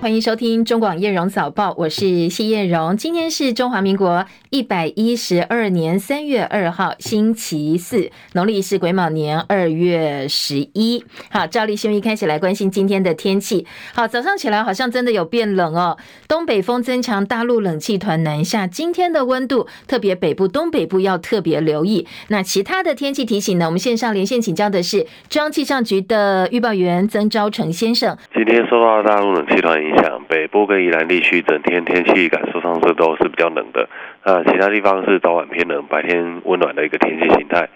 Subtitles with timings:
[0.00, 2.96] 欢迎收听中广叶荣早报，我是谢叶荣。
[2.96, 11.04] 今天是中华民国一百一十二年三月二号，星期四，农历是癸卯年二月十一。
[11.30, 13.66] 好，照例先一开始来关心今天的天气。
[13.92, 22.06] 好，早上起来好像真的有变冷哦，东北风增强，大陆冷气团南下，今天的温度特别北部、东北部要特别留意。
[22.28, 23.66] 那其他的天气提醒呢？
[23.66, 28.16] 我们线上连线请教的是中央气象局的预报员曾昭成先生。
[28.34, 33.88] 今天受到大陆冷气团影响，北部跟宜兰地区整天天气感受上是都是比较冷的。
[34.24, 37.68] 那其他地方是早晚偏冷，白天温暖的一个天气形态。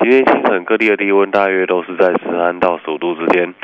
[0.00, 3.54] 今天清晨各地的低温大约都是在十三到十五度之间，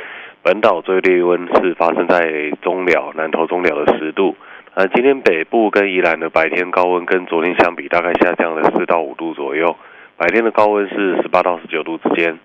[0.43, 4.37] 本岛最低温是发生在中寮、南投中寮的十度。
[4.77, 9.77] 那今天北部跟宜兰的白天高温跟昨天相比，大概下降了四到五度左右，
[10.17, 12.39] 白天的高温是十八到十九度之间。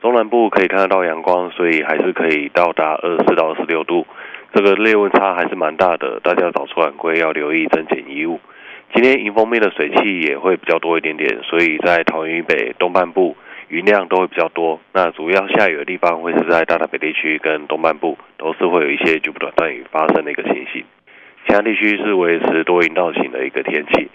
[0.00, 4.06] 中南部可以看得到阳光，所以还是可以到达二十到二十六度。
[4.52, 8.40] 这个类温差还是蛮大的，大家早出晚归要留意增减衣物。
[8.92, 13.36] 今天迎风面的水汽也会比较多一点点，所以在桃园以北东半部
[13.68, 14.80] 云量都会比较多。
[14.92, 20.84] 那主要下雨的地方会是在大台北地区跟东半部，都是会有一些局部短暂雨发生的一个情形。
[21.46, 24.08] 其他地区是维持多云到晴的一个天气。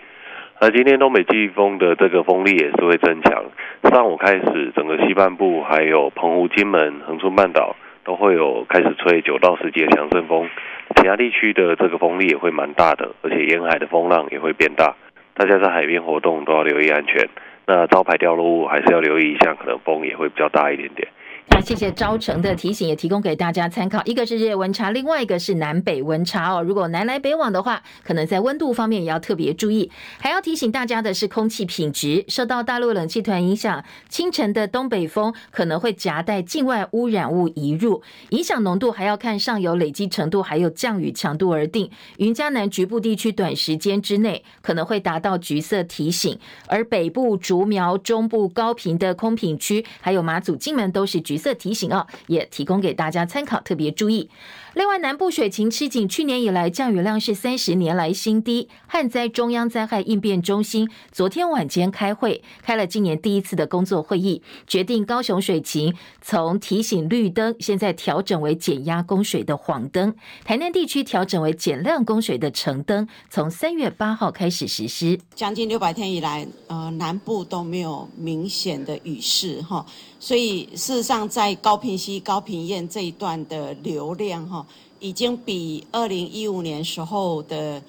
[0.59, 3.45] 那今天东北季风的这个风力也是会增强，
[3.89, 7.75] 上午开始整个西半部还有澎湖、金门、恒春半岛
[8.05, 10.47] 都会有开始吹九到十级的强阵风，
[10.95, 14.95] 其他地区的这个风力也会蛮大的，而且沿海的风浪也会变大，
[15.33, 17.27] 大家在海边活动都要留意安全。
[17.67, 21.07] 那招牌掉落物还是要留意一下，可能风也会比较大一点点。
[21.47, 24.01] 那谢谢昭成的提醒，也提供给大家参考。
[24.03, 26.61] 一个是日夜温差，另外一个是南北温差哦。
[26.61, 29.89] 如果南来北往的话，可能在温度方面也要特别注意。
[30.19, 41.89] 还要提醒大家的是，空气品质受到大陆冷气团影响，清晨的东北风可能会夹带境外污染物移入，影响浓度还要看上游累积程度，还有降雨强度而定。
[42.17, 51.34] 云嘉南局部地区短时间之内可能会达到橘色提醒，而北部竹苗、中部高屏的空品区，还有马祖、金门都是橘。
[51.35, 54.29] 橘色提醒哦，也提供给大家参考，特别注意。
[54.75, 58.67] 另外，南部水情吃紧，去年以来降雨量是三十年来新低。
[58.85, 70.11] 旱灾中央灾害应变中心昨天晚间开会，开了今年第一次的工作会议，决定高雄水情从提醒绿灯，现在调整为减压供水的黄灯；
[70.43, 75.17] 台南地区调整为减量供水的橙灯，从三月八号开始实施。
[75.33, 79.85] 将近六百天以来，呃，南部都没有明显的雨势哈，
[80.19, 84.64] 所以事实上在高屏溪、高屏堰这一段的流量哈。
[85.05, 87.79] 已经比二零一五年时候的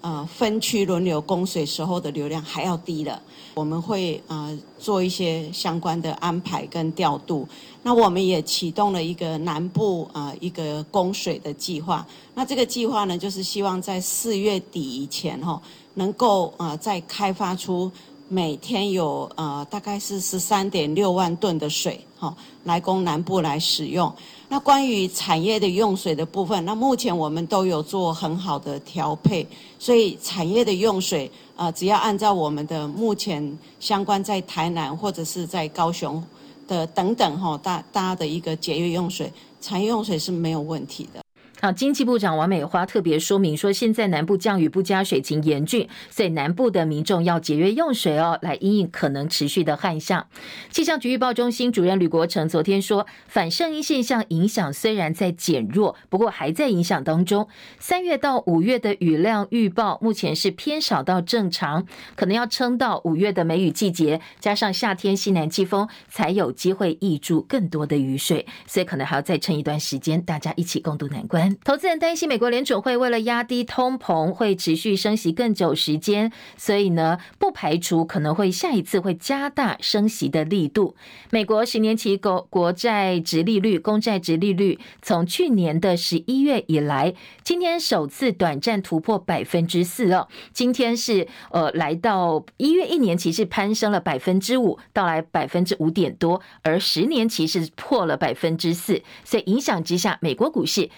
[0.00, 3.22] 呃分区轮流供水时候的流量还要低了。
[3.54, 7.46] 我们会呃做一些相关的安排跟调度。
[7.84, 12.04] 那我们也启动了一个南部啊、呃、一个供水的计划。
[12.34, 15.62] 那这个计划呢，就是希望在四月底以前哈，
[15.94, 17.88] 能够啊、呃、再开发出
[18.28, 24.12] 每天有呃大概是十三点六万吨的水哈，来供南部来使用。
[24.48, 29.46] 那关于产业的用水的部分，那目前我们都有做很好的调配，
[29.78, 36.22] 所以产业的用水，啊、只要按照我们的目前相关在台南或者是在高雄
[36.68, 41.23] 的等等哈，大大家的一个节约用水，产业用水是没有问题的。
[41.72, 50.26] 经济部长王美花特别说明说，现在南部降雨不佳，水情严峻，所以南部的民众要节约用水哦，来因应可能持续的旱象。
[50.70, 57.48] 气象局预报中心主任吕国成昨天说，反圣婴现象影响虽然在减弱，不过还在影响当中。
[57.78, 61.86] 三月到五月的雨量预报目前是偏少到正常，
[62.16, 71.53] 可能要撑到五月的梅雨季节，加上夏天西南季风，才有机会挹注更多的雨水，所以可能还要再撑一段时间，大家一起共度难关。
[71.62, 80.96] 投资人担心美国联准会为了压低通膨，会持续升息更久时间，所以呢，不排除可能会下一次会加大升息的力度。
[81.30, 90.28] 美国十年期国国债殖利率、公债殖利率从去年的十一月以来，今天首次短暂突破百分之四哦。
[90.52, 100.88] 今天是呃来到一月一年期是攀升了百分之五，到来百分之五点多，而十年期是破了百分之四，所以影响之下，美国股市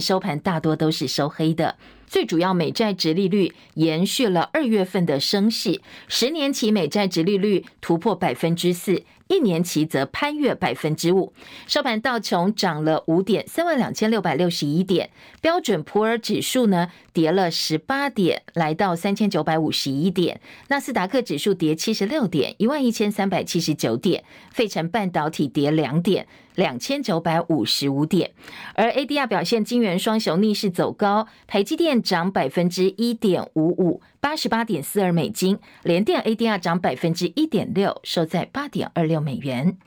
[0.00, 11.32] 收盘大多都是收黑的，最主要美债殖利率延续了二月份的升势，十年期美债殖利率突破百分之四，一年期则攀越百分之五。
[11.66, 15.08] 收盘道琼涨了五点，三万两千六百六十一点；
[15.40, 20.36] 标准普尔指数呢跌了十八点，来到三千九百五十一点；
[20.68, 26.26] 纳斯达克指数跌七十六点，一万一千三百七十九点；费城半导体跌两点。
[26.56, 28.32] 两千九百五十五点。
[28.74, 39.78] 而 ADR 表现，金圆双雄逆势走高，台积电涨百分之一点五五，八十八点四二美金；联电 ADR 涨百分之一点六，收在八点二六美元。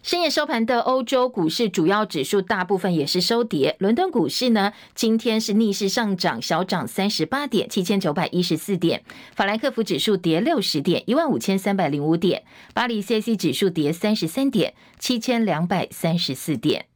[0.00, 3.76] 深夜收盘的欧洲股市主要指数大部分也是收跌。
[3.80, 9.02] 伦敦股市呢，今天是逆势上涨，小涨三十八点，七千九百一十四点。
[9.34, 12.44] 法兰克福指数跌六十点，一万五千三百零五点。
[12.72, 16.86] 巴黎 CAC 指数跌三十三点，七千两百三十四点。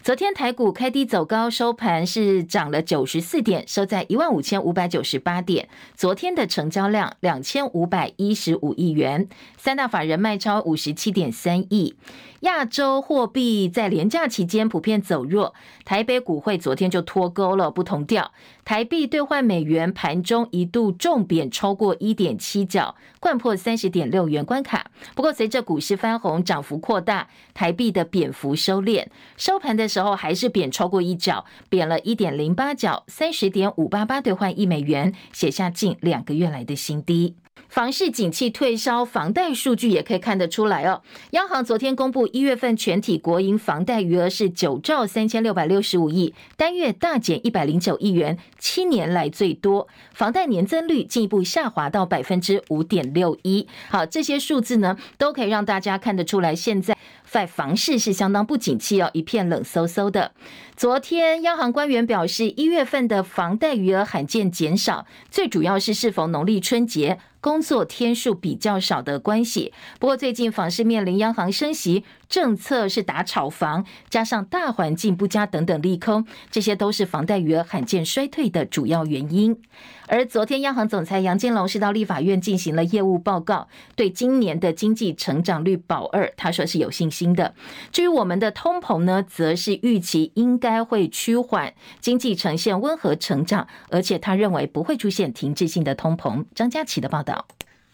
[0.00, 5.68] 昨天台股开低走高，收盘是涨了九十四点，收在一万五千五百九十八点。
[5.94, 9.28] 昨天的成交量两千五百一十五亿元，
[9.68, 11.94] 三大法人卖超五十七点三亿。
[12.40, 15.54] 亚洲货币在廉价期间普遍走弱，
[15.84, 18.32] 台北股汇昨天就脱钩了，不同调。
[18.64, 24.90] 台币兑换美元盘中一度重贬超过一点七角，掼破三十点六元关卡。
[25.14, 37.34] 不过随着股市翻红，涨幅扩大，台币的贬幅收敛，收盘的时候还是贬超过一角，贬了一点零八角，三十点五八八兑换一美元，写下近两个月来的新低。
[37.68, 41.02] 房市景气退烧，房贷数据也可以看得出来哦。
[41.32, 49.86] 央行昨天公布，一月份全体国营房贷余额是九兆三千六百六十五亿，单月大减一百零九亿元，七年来最多。
[50.14, 53.68] 房贷年增率进一步下滑到百分之五点六一。
[53.90, 56.96] 好，这些数字呢，都可以让大家看得出来，现在。
[57.30, 60.32] 在房市是相当不景气哦，一片冷飕飕的。
[60.74, 69.72] 昨天央行官员表示，一月份的房贷余额罕见减少，最主要是适逢农历春节，工作天数比较少的关系。
[69.98, 79.60] 不过最近房市面临央行升息政策是打炒房，加上大环境不佳等等利空，这些都是房贷余额罕见衰退的主要原因。
[80.06, 87.54] 而昨天，央行总裁杨金龙是到立法院进行了业务报告，对今年的经济成长率保二，他说是有信心的。
[87.92, 96.44] 至于我们的通膨呢，则是预期应该会趋缓，经济呈现温和成长，而且他认为不会出现停滞性的通膨。
[96.54, 97.46] 张佳琪的报道，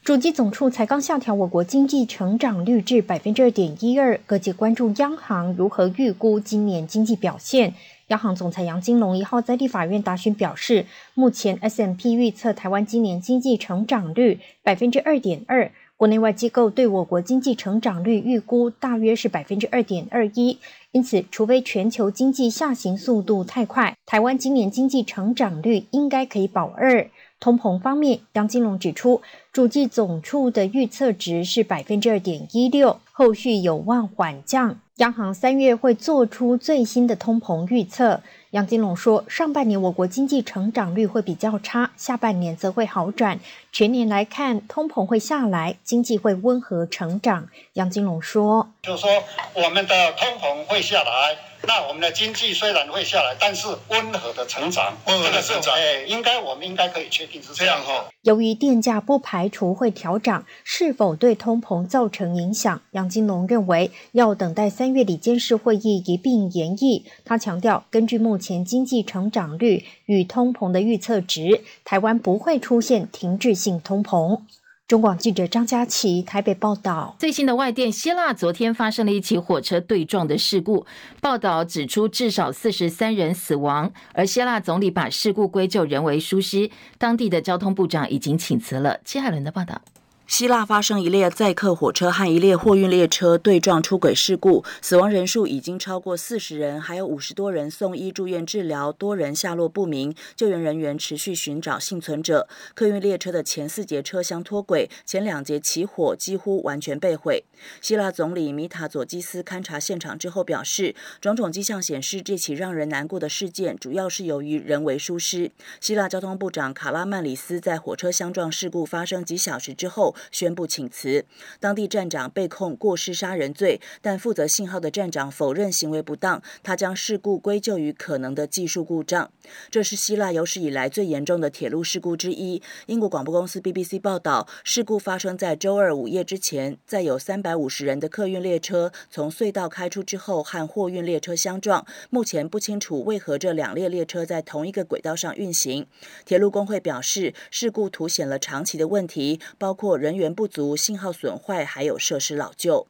[0.04, 7.72] 主计总处才刚下调我国经济成长率至百分之二点一二，各界关注央行如何预估今年经济表现。
[8.08, 10.84] 央行总裁杨金龙一号在立法院答询表示，
[11.14, 20.58] 目前 S M P 预测台湾今年经济成长率百分之二点二，国内外机构对我国经济成长率预估大约是百分之二点二一，
[20.92, 27.08] 因此，除非全球经济下行速度太快，台湾今年经济成长率应该可以保二。
[27.44, 29.20] 通膨方面，杨金龙指出，
[29.52, 34.80] 主计总处的预测值是百分之二点一六，后续有望缓降。
[34.96, 38.22] 央行三月会做出最新的通膨预测。
[38.52, 43.38] 杨金龙说，上半年我国经济成长率会比较差，下半年则会好转。
[43.70, 47.48] 全年来看，通膨会下来，经济会温和成长。
[47.74, 49.10] 杨金龙说，就是说
[49.52, 51.36] 我们的通膨会下来。
[51.66, 58.06] 那我们的经济虽然会下来，但是温和的成长，温和的成长，哎，应该我们应该可以确定是这样哈。
[58.22, 62.80] 由于电价不排除会调涨，是否对通膨造成影响？
[62.92, 67.04] 杨金龙认为要等待三月理监事会议一并研议。
[67.24, 74.40] 他强调，根据目前经济成长率与通膨的预测值，台湾不会出现停滞性通膨。
[74.86, 80.84] 中广记者张佳琪台北报道，最新的外电，希腊昨天发生了一起火车对撞的事故。
[81.22, 86.70] 报道指出，至少四十三人死亡，而希腊总理把事故归咎人为疏失。
[86.98, 89.00] 当地的交通部长已经请辞了。
[89.06, 89.80] 齐海伦的报道。
[90.26, 100.14] 希腊发生一列载客火车和一列货运列车对撞出轨事故，死亡人数已经超过四十人，还有五十多人送医住院治疗，多人下落不明。
[100.34, 102.48] 救援人员持续寻找幸存者。
[102.74, 107.44] 客运列车的前四节车厢脱轨，前两节起火，几乎完全被毁。
[107.82, 115.52] 希腊总理米塔佐基斯勘察现场之后表示，种种迹象显示这起让人难过的事件主要是由于人为疏失。
[115.80, 120.13] 希腊交通部长卡拉曼里斯在火车相撞事故发生几小时之后。
[120.30, 121.24] 宣布请辞，
[121.60, 129.30] 当地站长被控过失杀人罪，但负责信号的站长否认行为不当，他将事故归咎于可能的技术故障。
[129.70, 132.62] 这是希腊有史以来最严重的铁路事故之一。
[132.86, 141.86] 英国广播公司 BBC 报道，事故发生在周二午夜之前，在有三百五十人的客运列车从隧道开出之后和货运列车相撞。
[142.10, 145.86] 目前不清楚为何这两列列车在同一个轨道上运行。
[146.24, 152.86] 铁路工会表示，事故凸显了长期的问题，包括人员不足、信号损坏，还有设施老旧。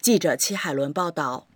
[0.00, 1.46] 记者戚海伦报道。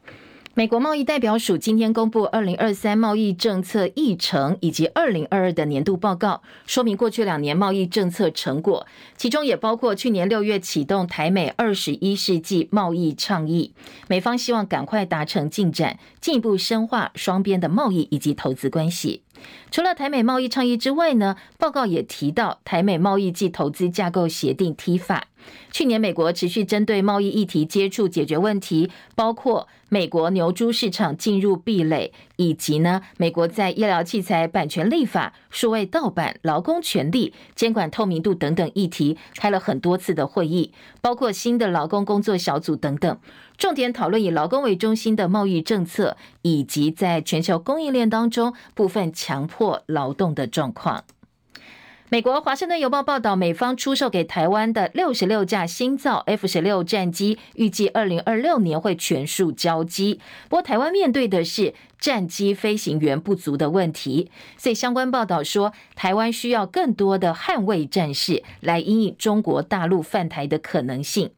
[0.53, 8.87] 美国贸易代表署今天公布二零二三贸易政策议程以及二零二二的年度报告，说明过去两年贸易政策成果，
[9.17, 13.73] 其中也包括去年六月启动台美二十一世纪贸易倡议，
[14.07, 19.23] 美方希望赶快达成进展，进一步深化双边的贸易以及投资关系。
[19.71, 25.25] 除了台美贸易倡议之外呢，报告也提到台美贸易暨投资架构协定 T 法。
[25.71, 43.19] 去年美国持续针对贸易议题接触解决问题，包括美国牛猪市场进入壁垒，以及呢美国在医疗器材版权立法、数位盗版、劳工权利、监管透明度等等议题，开了很多次的会议，包括新的劳工工作小组等等。
[43.57, 51.05] 重点讨论以劳工为中心的贸易政策，以及在全球供应链当中部分强迫劳动的状况。
[52.15, 60.21] 美国《华盛顿邮报》报道，美方出售给台湾的六十六架新造 F 十六战机，预计二零二六年会全数交机。
[60.49, 71.33] 不过，台湾面对的是战机飞行员不足的问题，所以相关报道说，台湾需要更多的捍卫战士来应对中国大陆犯台的可能性。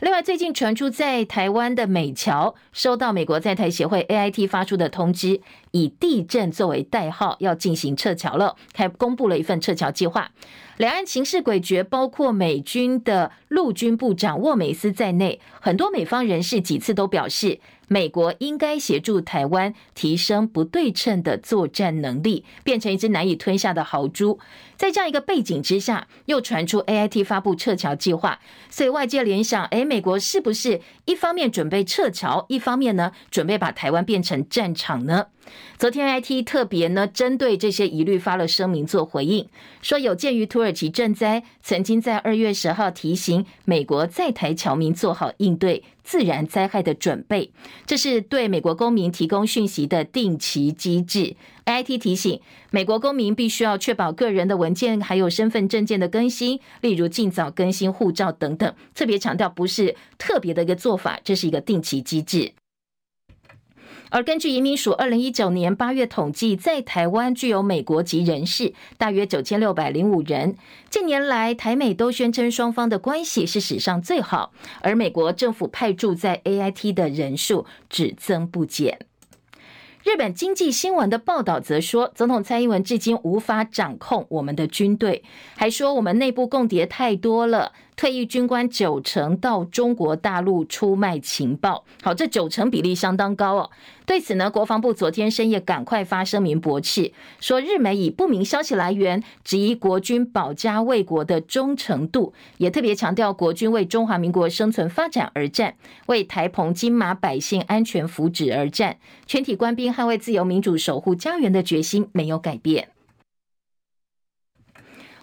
[0.00, 5.40] 另外，最近传出在台湾的美侨收到美国在台协会 AIT 发出的通知，
[5.72, 10.30] 以地震作为代号，要进行撤侨了，还公布了一份撤侨计划。
[10.76, 17.58] 两岸情势诡谲，包括美军的陆军部长沃美斯在内，很多美方人士几次都表示，
[17.88, 24.38] 美国应该协助台湾提升不对称的作战能力，变成一只难以吞下的豪猪。
[24.78, 28.38] 在这样一个背景之下，又传出 AIT 发布撤侨计划，
[28.70, 35.26] 所以外界联想，诶，美国是不是一方面准备撤侨，一方面呢，准备把台湾变成战场呢？
[35.78, 39.48] 昨天 AIT 特别呢，针对这些疑虑发了声明做回应，
[39.82, 47.50] 说有鉴于土耳其震灾，曾经在二月十号提醒美国在台侨民做好应对自然灾害的准备，
[47.86, 51.34] 这是对美国公民提供讯息的定期机制。
[51.68, 62.54] AIT 提醒美国公民必须要确保个人的文件还有身份证件的更新，例如尽早更新护照等等，特别强调不是特别的一个做法，这是一个定期机制。
[64.10, 70.56] 而根据移民署二零一九年八月统计，在台湾具有美国籍人士大约九千六百零五人。
[70.88, 79.07] 近年来，台美都宣称双方的关系是史上最好，而美国政府派驻在 AIT 的人数只增不减。
[80.04, 85.24] 日本经济新闻的报道则说，总统蔡英文至今无法掌控我们的军队，
[85.56, 87.72] 还说我们内部共谍太多了。
[87.98, 93.70] 退役军官九成到中国大陆出卖情报，好，这九成比例相当高哦。
[94.06, 105.74] 对此呢，国防部昨天深夜赶快发声明驳斥，说日媒以不明消息来源质疑国军保家卫国的忠诚度，也特别强调国军为中华民国生存发展而战，
[106.06, 112.90] 为台澎金马百姓安全福祉而战，全体官兵捍卫自由民主、守护家园的决心没有改变。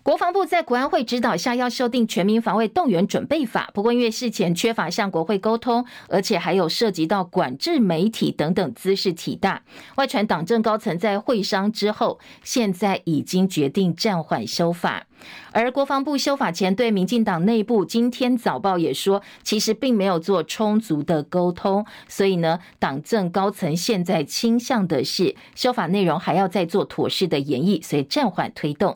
[0.06, 9.64] 国防部在国安会指导下要修订《全民防卫动员准备法》，不过因为事前缺乏向国会沟通，而且还有涉及到管制媒体等等兹事体大。
[9.96, 15.08] 外传党政高层在会商之后，现在已经决定暂缓修法。
[15.52, 28.96] 而国防部修法前，对民进党内部今天早报也说，其实并没有做充足的沟通，所以呢，党政高层现在倾向的是修法内容还要再做妥适的演绎，所以暂缓推动。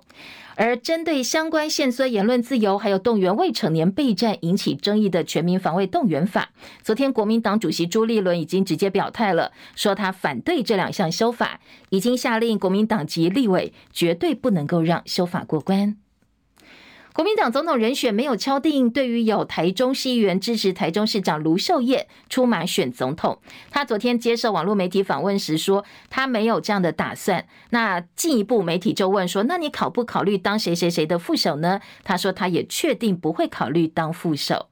[0.59, 6.49] 而针对相关限缩言论自由，还有动员未成年备战引起争议的《全民防卫动员法》，
[6.83, 11.61] 昨天国民党主席朱立伦已经直接表态了，说他反对这两项修法，
[11.91, 15.95] 已经下令国民党籍立委绝对不能够让修法过关。
[17.19, 27.45] 国民党总统人选没有敲定，对于有台中市议员支持台中市长卢秀燕出马选总统，他昨天接受网络媒体访问时说，他没有这样的打算。
[27.71, 31.81] 那进一步媒体就问说，那你考不考虑当谁谁谁的副手呢？
[32.05, 34.67] 他说他也确定不会考虑当副手。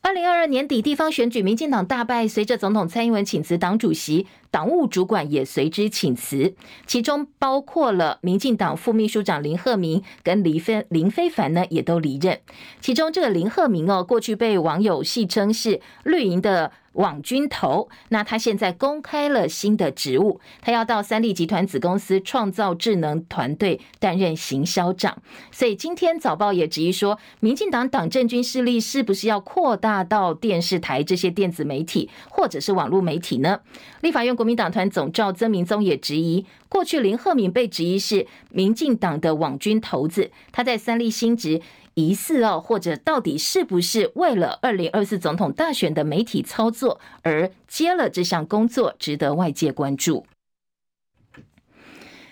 [0.00, 6.54] 二零二二年底地方选举，民进党大败，随着总统蔡英文请辞党主席，党务主管也随之请辞，
[6.86, 12.38] 其中包括了民进党副秘书长林鹤明跟林飞林飞凡呢，也都离任。
[12.80, 16.70] 其中这个林鹤明哦，过去被网友戏称是绿营的。
[16.94, 25.20] 网军头，那他现在公开了新的职务，他要到三立集团子公司创造智能团队担任行销长。
[25.50, 33.58] 所以今天早报也质疑说，民进党党政军势力是不是要扩大到电视台这些电子媒体或者是网络媒体呢？
[34.02, 41.62] 立法院国国民党团总召曾铭宗也质疑，过去林鹤敏被质疑是民进党的网军头子，他在三立新职。
[41.94, 50.26] 疑似哦，或者到底是不是为了二零二四总统大选的媒体操作而接了这项工作，值得外界关注。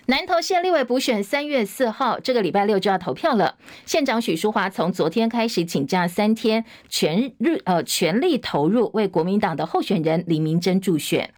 [0.05, 3.57] 南投县立委补选三月四号，这个礼拜六就要投票了。
[3.87, 11.33] 县长许淑华从昨天开始请假三天，全日呃全力投入为国民党的候选人李明珍助选。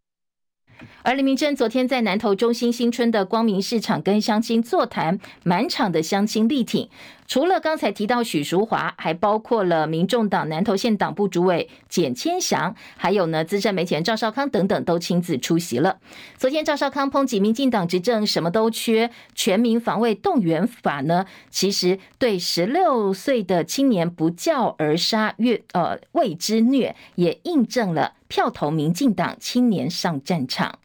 [1.02, 6.88] 而林明珍昨天在南投中心新村的光明市场跟乡亲座谈，满场的乡亲力挺。
[7.26, 15.98] 除了刚才提到许淑华，还包括了民众党南投县党部主委简千祥，还有呢资深媒体人赵少康等等都亲自出席了。
[16.36, 30.80] 昨天赵少康抨击民进党执政什么都缺，全民防卫动员法呢，其实对十六岁的青年不教而杀，越呃谓之虐，也印证了票投民进党青年上战场。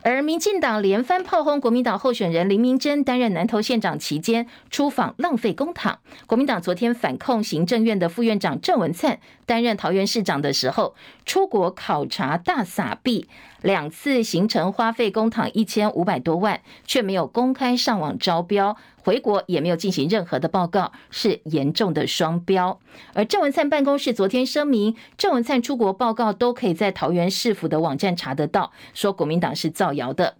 [0.00, 5.96] 而民进党连番炮轰国民党候选人林明珍担任南投县长期间出访浪费公帑。
[6.26, 9.20] 国民党昨天反控行政院的副院长郑文灿
[9.52, 10.94] 担任桃园市长的时候
[11.26, 13.28] 出国考察大撒币，
[13.60, 18.78] 两次行程花费公帑一千五百多万，却没有公开上网招标。
[19.04, 22.80] 回国也没有进行任何的报告，是严重的双标。
[23.12, 30.36] 而郑文灿办公室昨天声明，郑文灿出国报告都可以在桃园市府的网站查得到，说国民党是造谣的。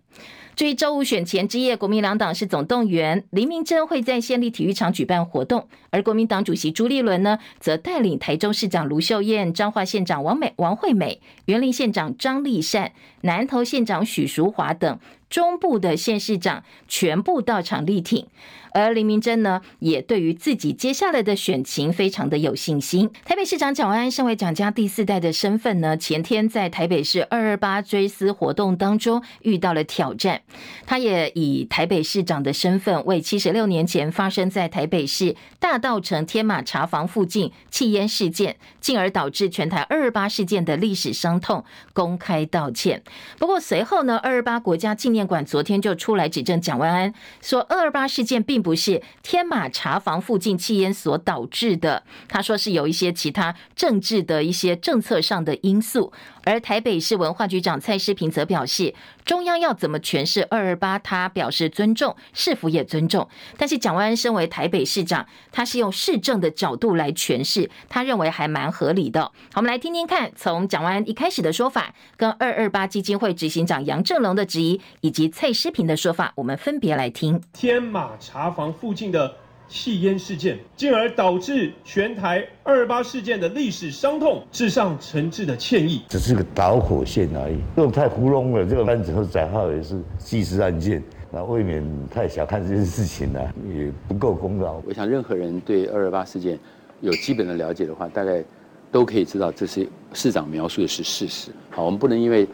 [0.54, 12.92] 至于周五选前之夜，国民两党是总动员，林明珍会在县立体育场举办活动，而国民党主席朱立伦呢，则带领台中市长卢秀燕、彰化县长王美、王惠美、员林县长张立善、
[13.22, 14.98] 南投县长许淑华等。
[15.30, 18.26] 中部的县市长全部到场力挺，
[18.74, 23.10] 而林明珍呢，也对于自己接下来的选情非常的有信心。
[23.24, 30.42] 台北市长蒋万安身为蒋家第四代的身份呢，前天在台北市二二八追思活动当中遇到了挑战，
[30.86, 43.02] 他也以台北市长的身份为七十六年前发生在台北市大道城天马茶坊附近弃烟事件，进而导致全台二二八事件的历史伤痛公开道歉。
[43.38, 52.04] 不过随后呢，二二八国家纪念馆昨天就出来指证蒋万安，说二二八事件并不是天马茶坊附近弃烟所导致的。
[52.28, 56.12] 他说是有一些其他政治的一些政策上的因素。
[56.44, 63.28] 而台北市文化局长蔡诗平则表示，中央要怎么诠释二二八，他表示尊重，市府也尊重。
[63.56, 69.22] 但是蒋万安身为台北市长，他是用市政的角度来诠释，他认为还蛮合理的。
[69.22, 77.40] 好，我们来听听看，从蒋万安一开始的说法，跟二二八基金会执行长杨正龙的质疑，以及蔡诗平的说法，我们分别来听。
[77.52, 79.32] 天马茶坊附近的。
[79.68, 86.02] 弃烟事件，进而导致全台二二八事件的历史伤痛，致上诚挚的歉意。
[86.10, 88.66] 只是个导火线而已，这种太糊弄了。
[88.66, 94.82] 这个班子和载号也是纪实案件，那未免太小看这件事情了，也不够公道。
[94.86, 96.58] 我想，任何人对二二八事件
[97.00, 98.44] 有基本的了解的话，大概
[98.90, 101.50] 都可以知道，这是市长描述的是事实。
[101.70, 102.46] 好，我们不能因为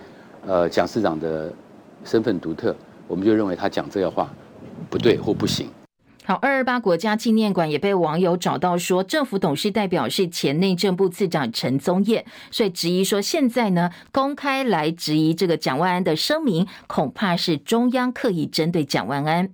[0.47, 1.53] 呃蒋市长的
[2.05, 2.77] 身份独特，
[3.09, 4.33] 我们就认为他讲这个话
[4.89, 5.69] 不对或不行。
[6.29, 19.49] 好，二二八国家纪念馆也被网友找到说，政府董事代表是前内政部次长陈宗彦，所以质疑说，现在呢公开来质疑这个蒋万安的声明，恐怕是中央刻意针对蒋万安。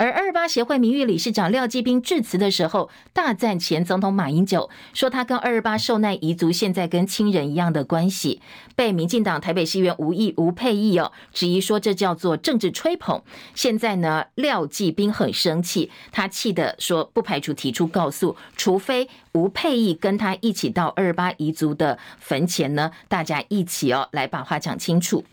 [0.00, 8.40] 而二八协会名誉理事长廖继斌致辞的时候，大赞前总统马英九，说他跟二八受难遗族现在跟亲人一样的关系，
[8.74, 13.22] 被民进党台北市议员吴益吴沛忆哦质疑说，这叫做政治吹捧。
[13.54, 15.90] 现在呢，廖继斌很生气。
[16.10, 25.24] 他气得说，不排除提出告诉，除非吴佩义跟他一起到二八遗族的坟前呢，大家一起哦来把话讲清楚。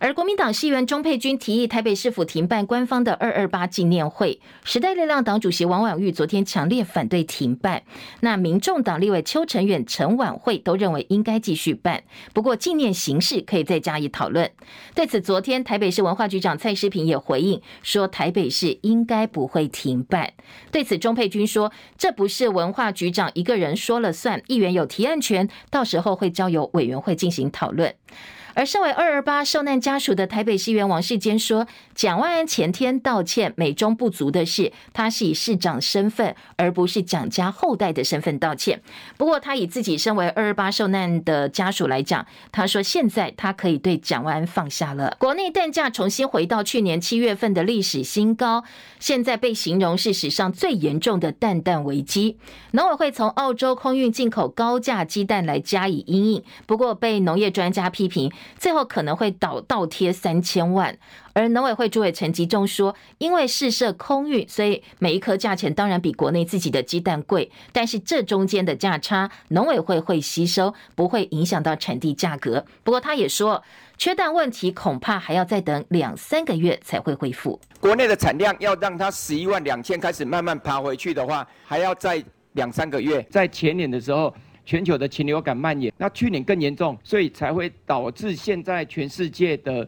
[0.00, 7.82] 而国民党议员钟佩君提议台北市府停办官方的二二八纪念会，时代力量党主席王婉玉昨天强烈反对停办。
[8.20, 14.50] 那民众党立委邱成远、陈婉慧都认为应该继续办，不过纪念形式可以再加以讨论。
[14.94, 20.32] 对此，昨天台北市文化局长蔡诗平也回应说，台北市应该不会停办。
[20.72, 27.94] 对此，钟佩君说：“这不是文化局长一个人说了算，议员有提案权，到时候会交由委员会进行讨论。”
[28.54, 38.80] 而身为二二八受难家属的台北市议员王世坚说，蒋万安前天道歉美中不足的是，他是以市长身份，而不是蒋家后代的身份道歉。
[39.16, 45.16] 不过，他以自己身为二二八受难的家属来讲，他说现在他可以对蒋万安放下了。
[45.18, 48.62] 国内蛋价重新回到去年七月份的历史新高，
[49.00, 52.38] 现在被形容是史上最严重的蛋蛋危机。
[52.70, 58.30] 农委会从澳洲空运进口高价鸡蛋来加以因应，不过被农业专家批评。
[58.58, 60.96] 最后可能会倒倒贴三千万。
[61.32, 72.64] 而农委会主委陈吉仲说，因为试射空运，所以每一颗价钱当然比国内自己的鸡蛋贵，但是这中间的价差，农委会会吸收，不会影响到产地价格。
[72.84, 73.62] 不过他也说，
[73.98, 77.60] 缺蛋问题恐怕还要再等两三个月才会恢复。
[77.80, 83.20] 国内的产量要让它十一万两千开始慢慢爬回去的话，还要再两三个月。
[83.28, 84.32] 在前年的时候，
[84.64, 89.86] 全球的禽流感蔓延，那去年更严重，所以才会导致现在全世界的。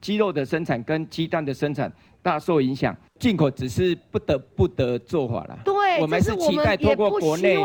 [0.00, 5.58] 鸡肉的生产跟鸡蛋的生产大受影响，进口只是不得不得做法了。
[5.64, 7.58] 对，我们是期待通过国内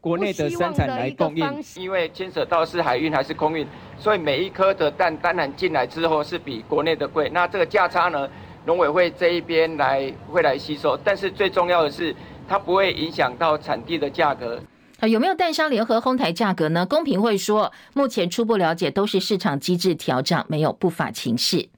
[0.00, 1.46] 国内的生产来供应，
[1.76, 3.66] 因为牵扯到是海运还是空运，
[3.98, 7.28] 所以每一颗的蛋当然进来之后是比国内的贵。
[7.28, 8.26] 那这个价差呢，
[8.64, 12.16] 农委会这一边来会来吸收，但是最重要的是
[12.48, 14.58] 它不会影响到产地的价格。
[15.00, 16.86] 啊有没有蛋商联合哄抬价格呢？
[16.86, 21.68] 公平会说，目前初步了解都是市场机制调整，没有不法情势。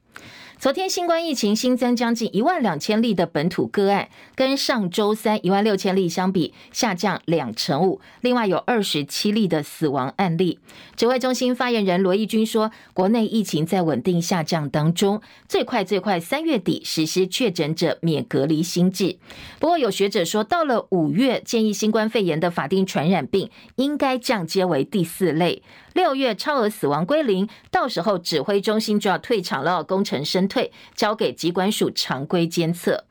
[0.58, 8.00] 昨天新冠疫情新增将近一万两千例的本土个案，跟上周三一万六千例相比下降两成五。
[8.22, 10.58] 另外有二十七例的死亡案例。
[10.96, 19.18] 指挥中心发言人罗毅军说，国内疫情在稳定下降当中，最快最快三月底实施确诊者免隔离新制。
[19.60, 25.62] 不过有学者说，到了五月，建议新冠肺炎的法定传染病应该降阶为第四类。
[25.96, 33.04] 六月超额死亡归零，到时候指挥中心就要退场了，功成身退，交给疾管署常规监测。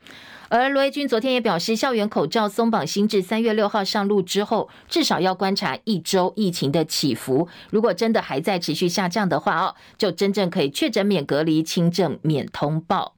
[0.50, 7.48] 而罗一军昨天也表示，校园口罩松绑新制三月六号上路之后，至少要观察一周疫情的起伏。
[7.72, 13.16] 如果真的还在持续下降的话，哦，就真正可以确诊免隔离，轻症免通报。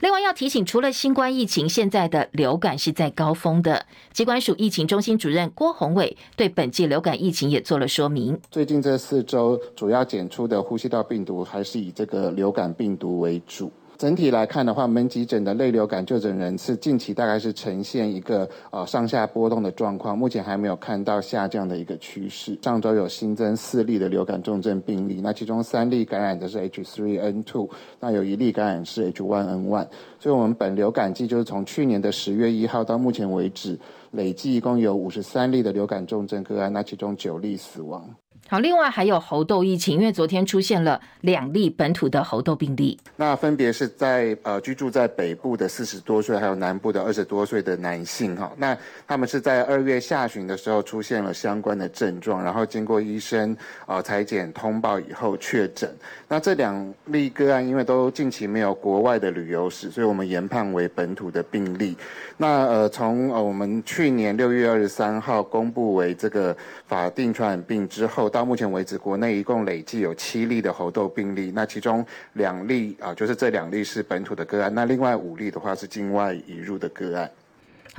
[0.00, 3.84] 另外要提醒，除了新冠疫情，现在的流感是在高峰的。
[4.14, 8.40] 机关署疫情中心主任郭宏伟对本季流感疫情也做了说明。
[8.50, 13.70] 最近这四周主要检出的呼吸道病毒还是以这个流感病毒为主。
[14.00, 22.58] 整体来看的话，门急诊的类流感就诊人次近期大概是呈现一个呃上下波动的状况，目前还没有看到下降的一个趋势。
[22.62, 27.68] 上周有新增四例的流感重症病例，那其中三例感染的是 H3N2，
[28.00, 29.86] 那有一例感染是 H1N1。
[30.18, 33.78] 所以，我们本流感季就是从去年的十月一号到目前为止，
[34.12, 38.08] 累计一共有五十三例的流感重症个案，那其中九例死亡。
[38.50, 55.88] 好，另外还有猴痘疫情，因为昨天出现了两例本土的猴痘病例，那分别是在呃居住在北部的四十多岁，还有南部的二十多岁的男性哈，那他们是在二月下旬的时候出现了相关的症状，然后经过医生呃采检通报以后确诊。
[56.26, 61.96] 那这两例个案因为都近期没有国外的旅游史，所以我们研判为本土的病例。
[62.36, 66.56] 那呃从呃我们去年六月二十三号公布为这个
[66.88, 77.30] 法定传染病之后到到目前为止，国内一共累计有七例的猴痘病例，那其中两例啊，就是这两例是本土的个案，那另外五例的话是境外移入的个案。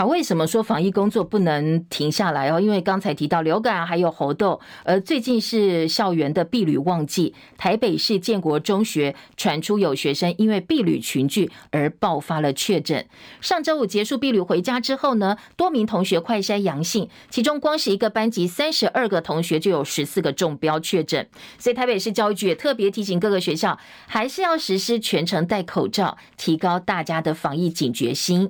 [0.01, 2.59] 好，为什么说防疫工作不能停下来哦？
[2.59, 13.05] 因为刚才提到流感还有猴痘，而最近是校园的毕旅旺季，台北市建国中学传出有学生因为毕旅群聚而爆发了确诊。
[13.41, 21.29] 上周五结束毕旅回家之后呢，多名同学快筛阳性，其中光是一个班级三十二个同学就有十四个中标确诊。
[21.59, 28.49] 所以台北市教育局也特别提醒各个学校，还是要实施全程戴口罩，提高大家的防疫警觉心。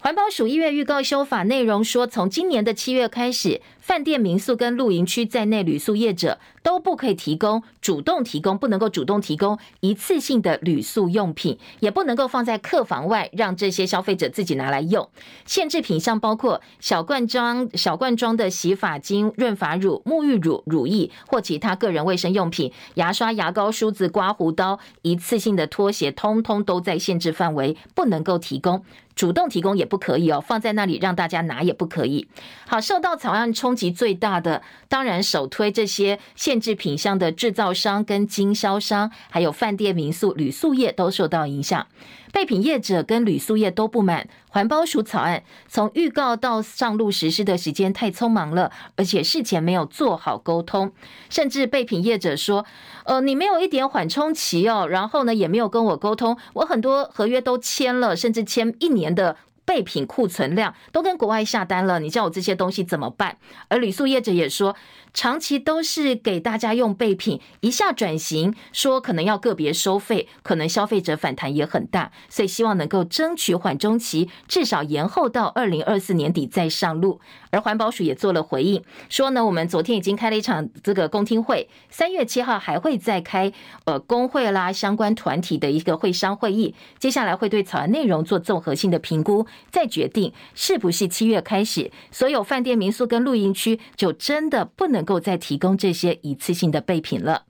[0.00, 15.08] 环保署一月预告修法内容说，从今年的七月开始，饭店、民宿跟露营区在内，旅宿业者都不可以提供主动提供，不能够主动提供一次性的旅宿用品，也不能够放在客房外，让这些消费者自己拿来用。
[15.46, 28.84] 限制品项包括小罐装、小罐装的洗发精、润发乳、沐浴乳、乳液或其他个人卫生用品、牙刷、牙膏、梳子、刮胡刀、一次性的拖鞋，通通都在限制范围，不能够提供。
[29.16, 32.28] 主动提供也不可以哦，放在那里让大家拿也不可以。
[32.68, 41.86] 好，受到草案冲击最大的，当然首推这些限制品项的制造商跟经销商，还有饭店、民宿、旅宿业都受到影响。
[42.30, 50.92] 备品业者跟旅宿业都不满环保署草案，从预告到上路实施的时间太匆忙了，而且事前没有做好沟通，
[51.30, 52.66] 甚至备品业者说
[53.06, 59.36] ：“呃，你没有一点缓冲期哦，然后呢也没有跟我沟通，我很多合约都签了，甚至签一年的。”
[59.68, 63.36] 备品库存量都跟国外下单了，你叫我这些东西怎么办？
[63.68, 64.74] 而旅宿业者也说，
[65.18, 77.20] 长期都是给大家用备品，一下转型说可能要个别收费，可能消费者反弹也很大，所以希望能够争取缓中期，至少延后到二零二四年底再上路。
[77.50, 83.52] 而环保署也做了回应，说呢，我们昨天已经开了一场这个公听会，三月七号还会再开
[83.86, 97.46] 呃工会啦相关团体的一个会商会议，接下来会对草案内容做综合性的评估，再决定是不是七月开始，所有饭店、民宿跟露营区就真的不能够再提供这些一次性的备品了。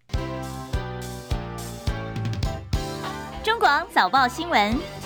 [3.42, 4.97] 中广早报新闻。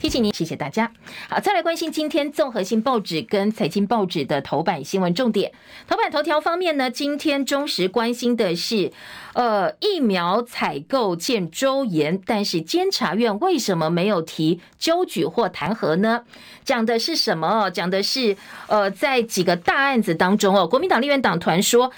[0.00, 0.90] 提醒您，谢谢大家。
[1.28, 5.50] 好，再来关心今天综合性报纸跟财经报纸的头版新闻重点。
[5.88, 8.92] 头版头条方面呢，今天中时关心的是，
[9.32, 16.22] 呃，疫苗采购见周延，但是监察院为什么没有提纠举或弹劾呢？
[16.64, 17.68] 讲的是什么？
[17.70, 18.36] 讲的是，
[18.68, 21.90] 呃，在几个大案子当中哦，国民党立院党团说，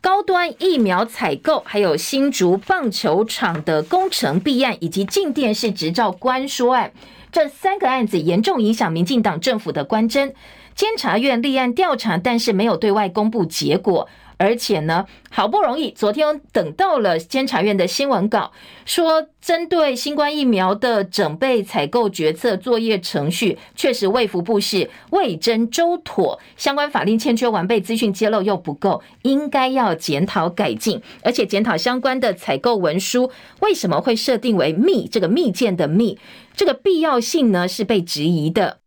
[0.00, 6.92] 高端疫苗采购，还有新竹棒球场的工程弊案，以及镜电视执照关说案。
[7.30, 10.32] 这三个案子严重影响民进党政府的官箴，
[10.74, 14.08] 监察院立案调查，但是没有对外公布结果。
[14.38, 18.52] 而且呢，好不容易昨天等到了监察院的新闻稿，
[18.86, 36.16] 说针对新冠疫苗的整备采购决策作业程序，确实卫福部是未臻周妥，相关法令欠缺完备，资讯揭露又不够，应该要检讨改进，而且检讨相关的采购文书为什么会设定为密，这个密件的密，
[36.54, 38.78] 这个必要性呢是被质疑的。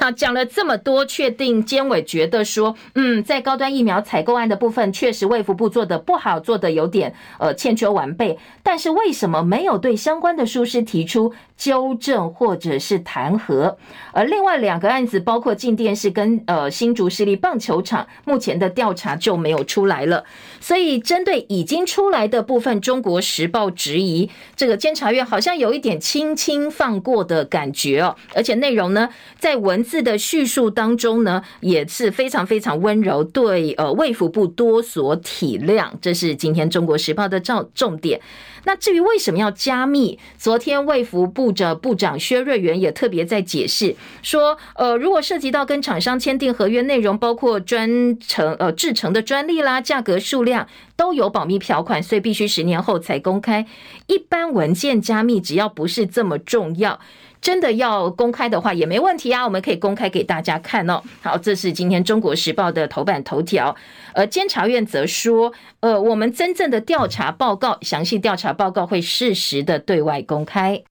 [0.00, 8.38] 好，讲了这么多，确定监委觉得说，嗯，在高端疫苗采购案的部分，确实卫福部做的不好，做的有点呃欠缺完备。
[8.62, 13.74] 但是为什么没有对相关的疏失提出纠正或者是弹劾？
[14.12, 20.22] 而另外两个案子，包括镜电视跟呃新竹市立棒球场，目前的调查就没有出来了。
[20.60, 29.08] 所以针对已经出来的部分，《中国时报》质疑这个监察院好像有一点轻轻放过的感觉哦，而且内容呢，
[29.38, 38.20] 在文字的叙述当中呢，也是非常非常温柔，对呃卫福部多所体谅，这是今天《中国时报》的重重点。
[38.64, 40.18] 那至于为什么要加密？
[40.36, 53.66] 昨天卫福部的部长薛瑞元也特别在解释说，呃，如果涉及到跟厂商签订合约内容，包括专程呃制成的专利啦、价格数量都有保密条款，所以必须十年后才公开。
[54.06, 57.00] 一般文件加密，只要不是这么重要。
[57.40, 61.00] 真的要公开的话也没问题啊，我们可以公开给大家看哦。
[61.22, 63.74] 好，这是今天《中国时报》的头版头条。
[64.12, 70.82] 而监察院则说，呃，我们真正的调查报告，详细调查报告会适时的对外公开。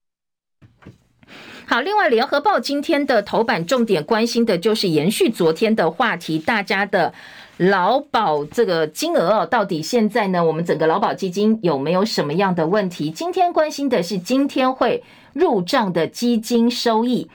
[1.66, 7.12] 好，另外，《联合报》今天的头版重点关心的就是延续昨天的话题，大家的
[7.58, 10.42] 劳保这个金额哦，到底现在呢？
[10.42, 13.10] 我们整个劳保基金有没有什么样的问题？
[13.10, 15.04] 今天关心的是今天会。
[15.38, 17.30] 入账的基金收益，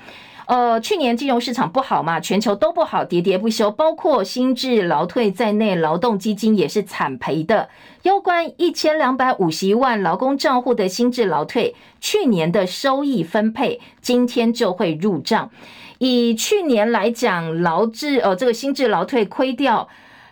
[0.46, 7.70] 呃，去年金融市场不好嘛，全球都不好，跌跌不休，包括新制劳退在内，劳动基金也是惨赔的。
[8.02, 15.50] 攸关一千两百五十一万劳工账户的新制劳退，去年的收益分配，今天就会入账。
[16.00, 19.88] 以去年来讲，劳制呃这个新制劳退亏掉。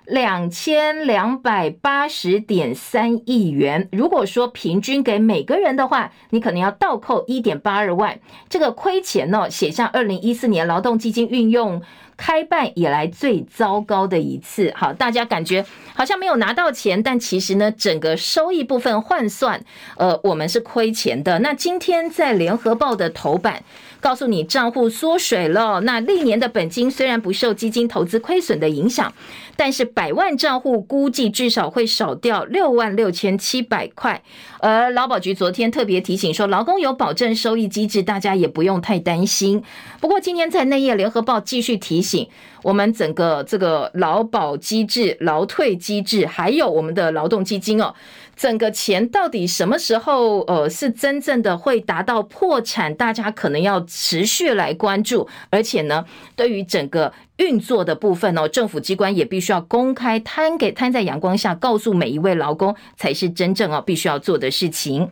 [0.05, 11.81] 两千两百八十点三亿元，如果说平均给每个人的话，你可能要倒扣一点八二万，这个亏钱呢，写下二零一四年劳动基金运用
[12.17, 14.73] 开办以来最糟糕的一次。
[14.75, 19.63] 好，大家感觉好像没有拿到钱，但其实呢，整个收益部分换算，
[19.97, 21.39] 呃，我们是亏钱的。
[21.39, 23.63] 那今天在联合报的头版。
[24.01, 29.13] 告诉你账户缩水了，那历年的本金虽然不受基金投资亏损的影响，
[29.55, 34.21] 但是百万账户估计至少会少掉六万六千七百块。
[34.59, 39.63] 而劳保局昨天特别提醒说，劳工有保证收益机制，大家也不用太担心。
[39.99, 42.27] 不过今天在内页联合报继续提醒，
[42.63, 47.93] 我们整个这个劳保机制、劳退机制，还有我们的劳动基金哦。
[48.41, 52.95] 整个钱到底什么时候呃是真正的会达到破产？
[52.95, 56.03] 大家可能要持续来关注，而且呢，
[56.35, 65.11] 对于整个运作的部分哦，政府机关也必须要公开摊给摊在阳光下，告诉每一位劳工才是真正哦必须要做的事情。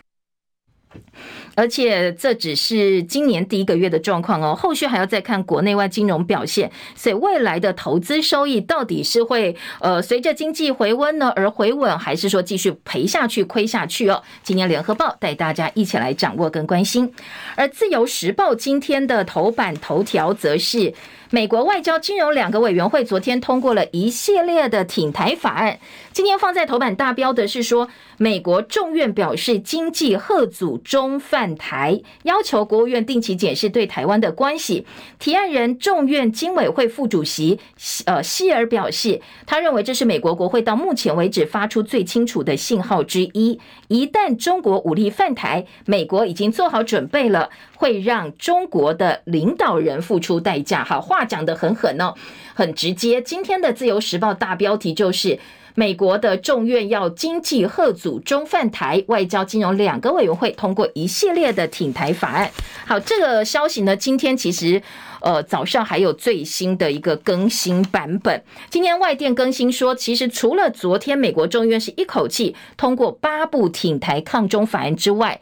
[1.60, 14.24] 而且这只是今年第一个月的状况哦，后续还要再看国内外金融表现，所以未来的投资收益到底是会呃随着经济回温呢而回稳，还是说继续赔下去、亏下去哦？
[14.42, 17.14] 今年联合报带大家一起来掌握跟关心，
[17.58, 20.94] 而自由时报今天的头版头条则是。
[21.32, 25.78] 美国外交、金融两个委员会昨天通过了一系列的挺台法案。
[26.12, 34.86] 今天放在头版大标的是说，美国众院表示经济贺祖中犯台，要求国务院定期检视对台湾的关系。
[35.18, 37.60] 提案人众院经委会副主席
[38.06, 43.60] 呃希尔表示，他认为这是美国国会到目前为止发出最清楚的信号之一。
[43.90, 50.82] 一旦中国武力犯台，美国已经做好准备了，会让中国的领导人付出代价。
[50.84, 51.00] 好。
[51.10, 52.14] 话讲得很狠哦，
[52.54, 53.20] 很直接。
[53.20, 55.40] 今天的《自由时报》大标题就是：
[55.76, 62.52] 美国的众院要经济贺组中犯台，外交金融两个委员会通过一系列的挺台法案。
[62.86, 64.82] 好，这个消息呢，今天其实
[65.22, 68.44] 呃早上还有最新的一个更新版本。
[68.70, 75.40] 今天外电更新说，其实除了昨天美国众院是一口气通过八部挺台抗中法案之外，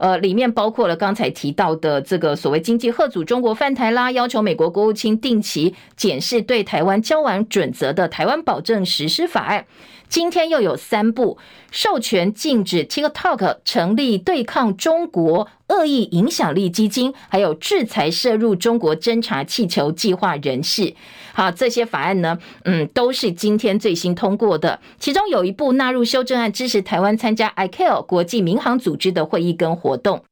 [0.00, 9.66] 呃，里面包括了刚才提到的这个所谓经济吓阻中国犯台啦，要求美国国务卿定期检视对台湾交往准则的台湾保证实施法案。
[10.10, 11.38] 今天又有三部
[11.70, 20.94] 授权禁止 TikTok 成立对抗中国恶意影响力基金，还有制裁涉入中国侦察气球计划人士。
[21.32, 24.80] 好，这些法案呢，嗯，都是今天最新通过的。
[24.98, 30.24] 其中有一部纳入修正案，支持台湾参加 ICAO 国际民航组织的会议跟活动。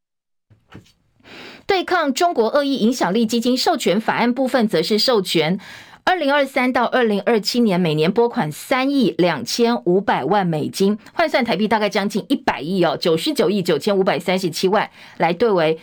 [1.66, 5.60] 对抗中国恶意影响力基金授权法案部分，则是授权。
[6.08, 15.78] 二零二三到二零二七年，每年拨款三亿两千五百万美金，换算台币大概将近一百亿哦，九十九亿九千五百三十七万，来对为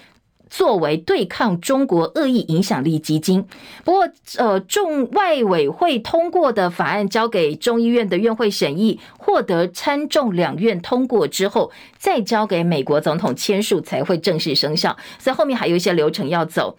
[0.49, 3.45] 作为对抗中国恶意影响力基金。
[3.83, 14.97] 不过，呃，众外委会通过的法案交给众议院的院会审议，获得参众两院通过之后，再交给美国总统签署才会正式生效。
[15.19, 16.75] 所以后面还有一些流程要走。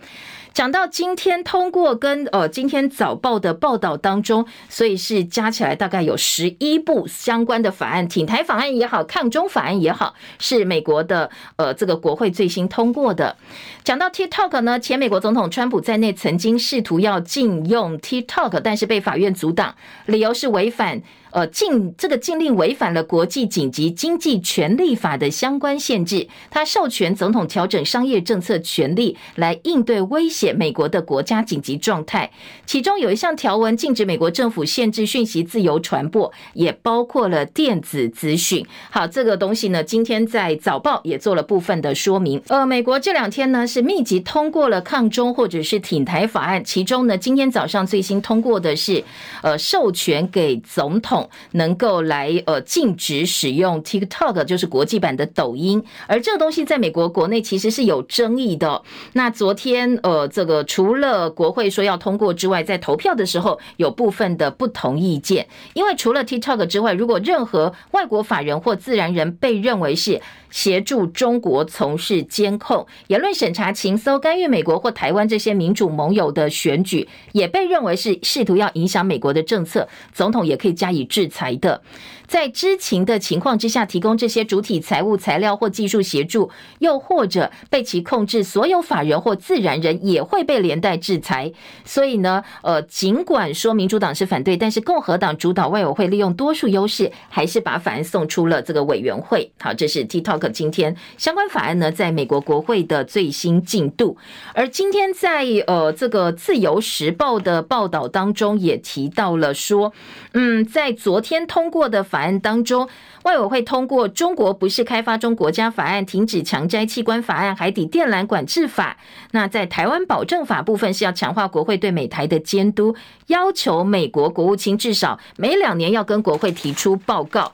[0.57, 13.37] 讲到今天通过跟呃今天早报的报道当中，所以是加起来大概有十一部相关的法案，挺台法案也好，抗中法案也好，是美国的呃这个国会最新通过的。
[13.85, 19.75] 讲到 TikTok 呢，前美国总统川普在内曾经试图要禁用 TikTok，但是被法院阻挡，
[20.07, 21.03] 理由是违反。
[21.37, 32.31] 呃，禁这个禁令违反了国际紧急经济权利法的相关限制，它授权总统调整商业政策权利来应对威胁美国的国家紧急状态。
[32.65, 38.65] 其中有一项条文禁止美国政府限制讯息自由传播，也包括了电子资讯。
[38.89, 42.41] 好，这个东西呢，今天在早报也做了部分的说明。
[42.49, 49.05] 呃，美国这两天呢是密集通过了抗中或者是挺台法案，其中呢今天早上最新通过的是
[49.43, 51.26] 呃授权给总统。
[51.53, 58.83] 能够来呃禁止使用 TikTok，就是国际版的抖音，而这个东西在美国国内其实是有争议的。
[59.13, 81.81] 那昨天呃这个除了国会说要通过之外，在投票的时候有部分的不同意见，因为除了 TikTok 之外，如果任何外国法人或自然人被认为是协助中国从事监控、言论审查、情搜、干预美国或台湾这些民主盟友的选举，也被认为是试图要影响美国的政策，总统也可以加以制裁的。
[82.27, 91.53] 在知情的情况之下，提供这些主体财务材料或技术协助，又或者被其控制，所有法人或自然人也会被连带制裁。
[91.85, 99.53] 所以呢，呃，尽管说民主党是反对，但是共和党主导外委会利用多数优势，还是把法案送出了这个委员会。
[99.61, 104.17] 好，这是 TikTok 今天相关法案呢，在美国国会的最新进度。
[104.53, 109.93] 而今天在呃这个自由时报的报道当中也提到了说，
[110.33, 112.16] 嗯，在昨天通过的法。
[112.17, 112.89] 法案当中，
[113.25, 118.97] 外委会通过《中国不是开发中国家法案》、停止强摘器官法案、海底电缆管制法。
[119.33, 127.53] 那在台湾保证法部分是要强化国会对美台的监督，要求美国国务卿至少每两年要跟国会提出报告。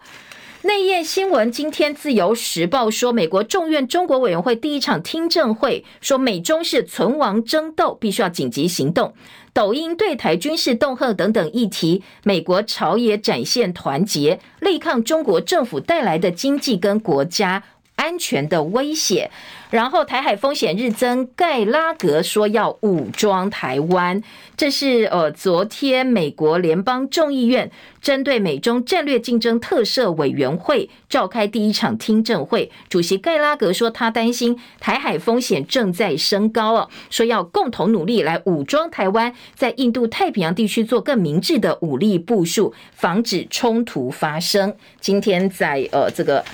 [0.64, 9.12] 内页新闻，今天自由时报说，美国众院中国委员会第一场听证会说，美中是存亡争斗，必须要紧急行动。
[9.52, 17.64] 抖音对台军事恫吓等等议题，美国朝野展现团结，力抗中国政府带来的经济跟国家
[17.96, 19.30] 安全的威胁。
[19.70, 24.22] 然后台海风险日增，盖拉格说要武装台湾，
[24.54, 27.70] 这是呃昨天美国联邦众议院
[28.02, 44.76] 针对美中战略竞争特设委员会召开第一场听证会，主席盖拉格说他担心台海风险正在升高哦，说要共同努力来武装台湾，在印度太平洋地区做更明智的武力部署，防止冲突发生。
[45.00, 46.44] 今天在呃这个。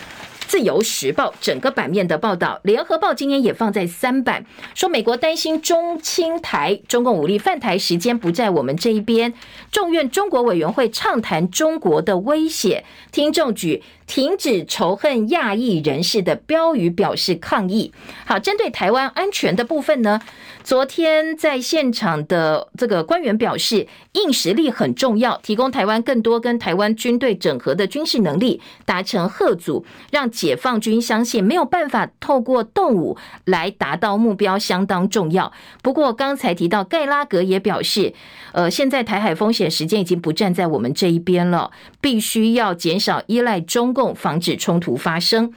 [0.49, 9.35] 自由时报整个版面的报道，联合报今天也放在三版，说美国担心中青台，中共武力犯台时间不在我们这一边。
[9.71, 17.93] 众院中国委员会畅谈中国的威胁，听众举停止仇恨亚裔人士的标语表示抗议。
[18.25, 20.21] 好，针对台湾安全的部分呢？
[20.65, 35.53] 昨天在现场的这个官员表示，硬实力很重要，提供台湾更多跟台湾军队整合的军事能力，达成吓阻，让解放军相信没有办法透过动武来达到目标，相当重要。
[35.83, 38.13] 不过刚才提到盖拉格也表示，
[38.53, 41.71] 呃，现在台海风险时间已经不站在我们这一边了，
[42.03, 45.53] 必须要减少依赖中共，防止冲突发生。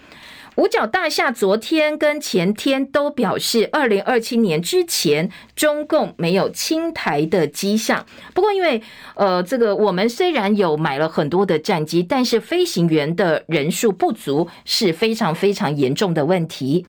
[0.55, 8.05] 五角大厦昨天跟前天都表示，二零二七年之前中共没有侵台的迹象。
[8.33, 8.81] 不过，因为
[9.15, 16.85] 呃，这个我们虽然有买了很多的战机，但是飞行员的人数不足是非常非常严重的问题。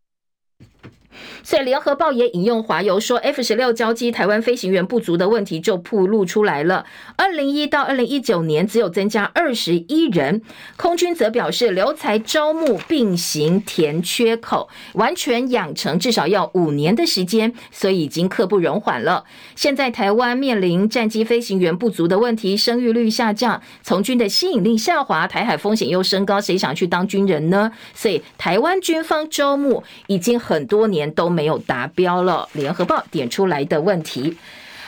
[1.43, 6.85] 所以，联合报也引用华邮说，F 十六交机台湾飞行员不足的问题就曝露出来了。
[7.17, 10.43] 二零一到二零一九年只有增加二十一人，
[10.77, 19.25] 空军则表示留才招募并行填缺口，完全养成至少要五年的时间，所以已经刻不容缓了。
[19.57, 27.73] 现在台湾面临战机飞行员不足的问题，生育率下降，从军的吸引力下滑，台海风险又升高，谁想去当军人呢？
[27.95, 34.37] 所以，台湾军方招募已经很多年都没有达标了，联合报点出来的问题。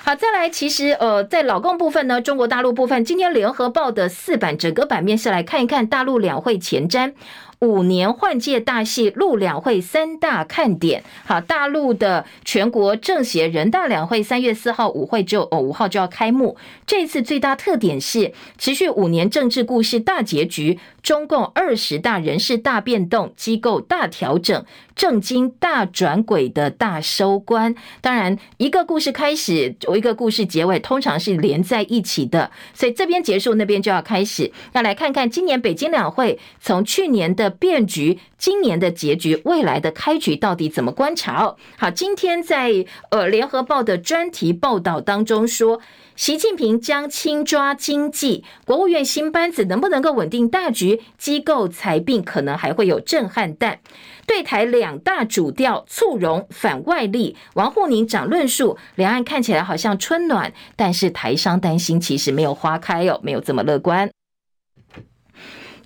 [0.03, 7.14] 好，再来，其实呃，在老共部分呢，中国大陆部分，今天联合报的四版整个版面是来看一看大陆两会前瞻。
[7.61, 11.03] 五年换届大戏，陆两会三大看点。
[11.24, 16.59] 好，大陆的全国政协人大两会三月四号五会就哦五号就要开幕。
[16.84, 24.62] 这次最大特点是持续五年政治故事大结局，中共二十大人事大变动，机构大调整，
[24.95, 27.74] 政经大转轨的大收官。
[28.01, 32.51] 当然，一个故事开始，一个故事结尾，通常是连在一起的。
[32.74, 34.53] 所以这边结束，那边就要开始。
[34.72, 37.55] 要来看看今年北京两会，从去年的。
[37.64, 41.45] 变局，今年的结局，未来的开局到底怎么观察？
[41.45, 45.80] 哦，好，今天在呃联合报的专题报道当中说，
[46.16, 51.01] 习近平将轻抓经济，国务院新班子能不能够稳定大局？
[51.16, 53.78] 机构裁并可能还会有震撼弹。
[54.27, 57.37] 对台两大主调，促融反外力。
[57.55, 64.11] 王沪宁讲论述，两岸看起来好像春暖，但是台商担心其实没有花开哦，没有这么乐观。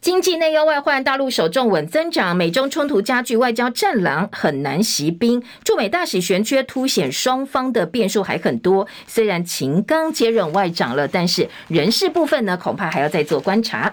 [0.00, 5.42] 经济内忧外患，大陆首重稳增长，美中冲突加剧，外交战狼很难息兵。
[5.64, 8.86] 驻美大使悬缺，凸显双方的变数还很多。
[9.08, 13.92] 虽然秦刚接任外长了，但是人事部分呢，恐怕还要再做观察。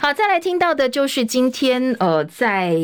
[0.00, 2.74] 好，再来听到的就是今天呃，在。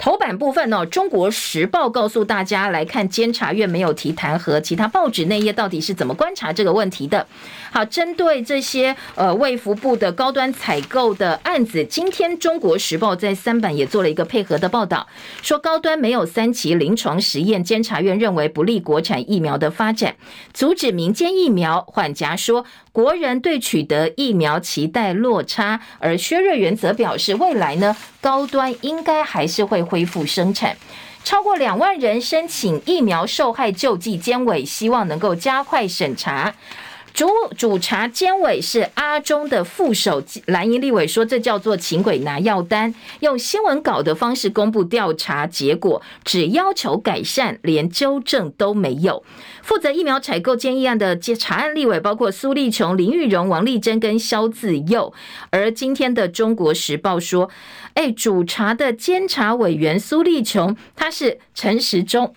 [0.00, 7.26] 头版部分呢，《中国时报》告诉大家来看监察院没有提弹劾，其他报纸内页到底是怎么观察这个问题的？
[7.70, 15.06] 好，针对这些呃卫福部的高端采购的案子，今天《中国时报》在三版也做了一个配合的报道，
[15.42, 20.16] 说高端没有三期临床实验，监察院认为不利国产疫苗的发展，
[20.54, 21.84] 阻止民间疫苗。
[21.86, 22.64] 缓颊说。
[22.92, 30.76] 国人对取得疫苗期待落差，而薛瑞元则表示，未来呢，高端应该还是会恢复生产。
[31.22, 36.54] 超过两万人申请疫苗受害救济，监委希望能够加快审查。
[37.12, 49.22] 主主查监委是阿中的副手蓝营立委说，这叫做请鬼拿药单，用新闻稿的方式公布调查结果，只要求改善，连纠正都没有。
[49.62, 55.12] 负责疫苗采购建议案的查案立委包括苏立琼、林玉荣、王丽珍跟萧自佑。
[55.50, 57.50] 而今天的中国时报说，
[57.94, 62.34] 哎，主查的监察委员苏立琼，他是陈时中。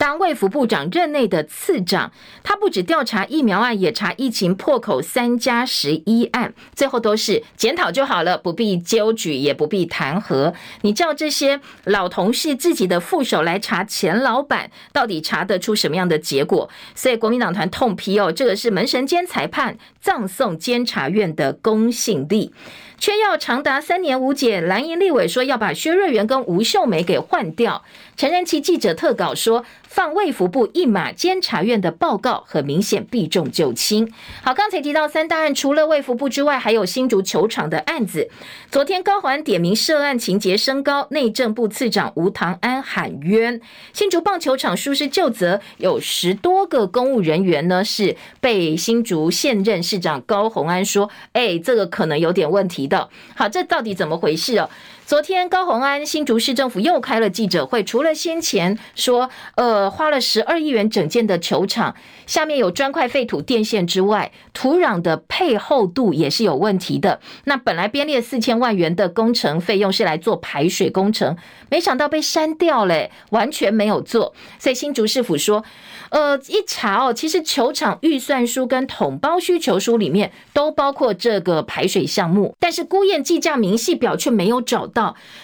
[0.00, 2.10] 当卫福部长任内的次长，
[2.42, 10.54] 他不止调查疫苗案，也查疫情破口三加十一案，最后都是检讨就好了，不必纠举，也不必弹劾。
[10.80, 16.70] 你叫这些老同事自己的副手来查前老板，到底查得出什么样的结果？
[16.94, 22.54] 所以国民党团痛批哦，这个是门神兼裁判，葬送监察院的公信力。
[22.96, 27.82] 缺药长达三年无解，蓝营立委说要把薛瑞元跟吴秀梅给换掉。
[28.14, 34.08] 陈仁奇记者特稿说，放卫福部一马，监察院的报告很明显避重就轻。
[34.40, 38.30] 好，刚才提到三大案，除了卫福部之外，还有新竹球场的案子。
[38.70, 43.60] 昨天高虹安点名涉案情节升高，内政部次长吴唐安喊冤。
[43.92, 53.10] 新竹棒球场疏失就责，有十多个公务人员呢，是被新竹现任市长高虹安说，哎，这个可能有点问题的。
[53.34, 54.70] 好，这到底怎么回事哦？
[55.10, 61.96] 昨天高虹安新竹市政府又开了记者会，除了先前说，呃，花了十二亿元整建的球场
[62.28, 67.18] 下面有砖块废土电线之外，土壤的配厚度也是有问题的。
[67.42, 71.36] 那本来编列四千万元的工程费用是来做排水工程，
[71.68, 74.32] 没想到被删掉了，完全没有做。
[74.60, 75.64] 所以新竹市府说。
[76.10, 84.99] 呃，一查哦，其实球场预算书跟统包需求书里面都包括这个排水项目，但是估验计价明细表却没有找到，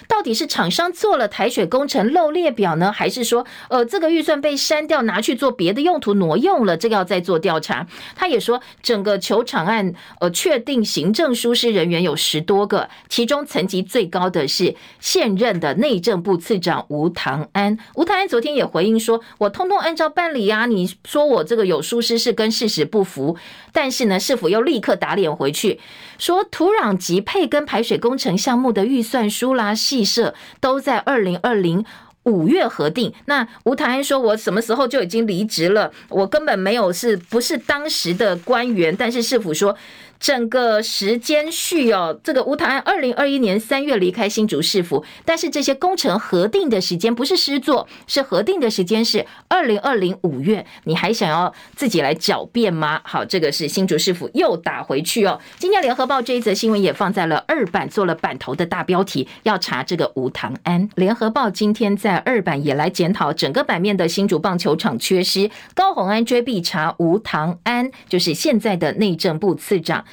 [0.09, 6.77] 到底是厂商做了台水工程漏列表呢，还是说呃这个预算被删掉拿去做别的用途挪用了？
[6.77, 7.87] 这个要再做调查。
[8.17, 17.79] 他也说，整个球场案呃确定行政疏失人员有十多个，其中层级最高的是现任的内政部次长吴唐安。
[17.95, 20.57] 吴唐安昨天也回应说，我通通按照办理呀。
[20.57, 20.65] 啊！
[20.65, 23.37] 你说我这个有疏失是跟事实不符，
[23.75, 25.79] 但是呢，市府又立刻打脸回去，
[26.17, 31.85] 说土壤级配跟排水工程项目的预算书啦、戏社都在二零二零
[32.25, 33.13] 五月核定。
[33.27, 39.77] 那吴台安说，我什么时候就已经离职了，我根本没有是不是当时的官员，但是市府说。
[40.19, 53.01] 整个时间序哦，这个吴唐安二零二一年三月离开新竹市府，但是这些工程核定的时间不是施作，是核定的时间是二零二零五月，你还想要自己来狡辩吗？
[53.05, 55.39] 好，这个是新竹市府又打回去哦。
[55.59, 60.89] 今天联合报这一则新闻也放在了二版，做了版头的大标题，要查这个吴唐安。
[60.97, 70.06] 联合报今天在二版也来检讨整个版面的新竹棒球场缺失，高虹安追逼查吴唐安，就是现在的内政部次长。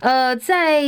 [0.00, 0.82] 呃，在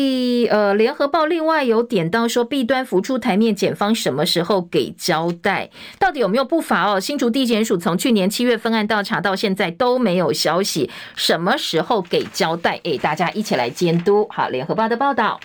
[0.50, 5.68] 呃联合报另外有点到说，弊端浮出台面，检方什么时候给交代？
[5.98, 6.98] 到底有没有不法哦？
[6.98, 12.80] 新竹地检署从去年七月份案调查到现在都没有消息，什么时候给交代？
[12.84, 14.26] 诶，大家一起来监督。
[14.30, 15.38] 好，联合报的报道。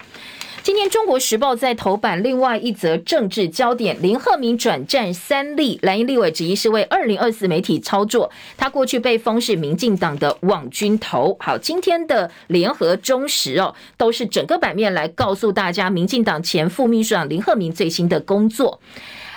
[0.68, 8.30] 今天《中国时报》在头版另外一则政治焦点，林鹤明转战三立，蓝营立委质疑是为二零二四媒体操作。
[8.58, 11.38] 他过去被封是民进党的网军头。
[11.40, 18.82] 好，今天的联合中时哦，都是整个版面来告诉大家，民进党前副秘书长林鹤明最新的工作。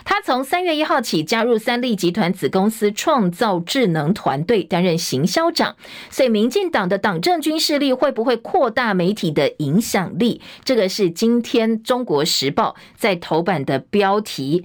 [0.05, 5.77] 他从三月一号起加入三立集团子公司创造智能团队，担任行销长。
[6.11, 10.41] 所以，民进党的党政军势力会不会扩大媒体的影响力？
[10.65, 14.65] 这个是今天中国时报在头版的标题。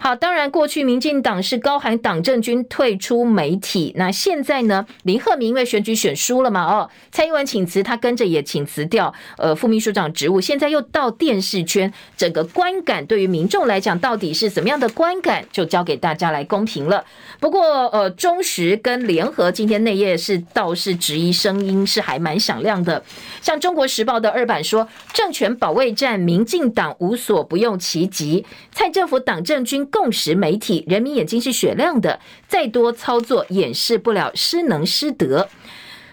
[0.00, 4.84] 好，当然，过去民进党是高喊党政军退出媒体，那现在呢？
[5.04, 17.04] 林鹤明因为选举选输了嘛，哦，蔡英文请辞，他跟着也请辞掉，呃，副秘书长职务，现在又到电视圈，整个观感对于民众来讲，到底是怎么样的观感，就交给大家来公平了。
[17.38, 23.02] 不过，呃，中时跟联合今天内页是倒是质疑声音是还蛮响亮的，
[23.40, 29.84] 像中国时报的二版说，政权保卫战，民进党无所不用其极，蔡政府党政军。
[29.94, 32.18] 共识媒体，人民眼睛是雪亮的，
[32.48, 35.48] 再多操作掩饰不了失能失德。